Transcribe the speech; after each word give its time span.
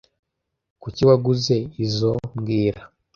Kuki 0.81 1.01
waguze 1.09 1.55
izoi 1.85 2.21
mbwira 2.35 2.81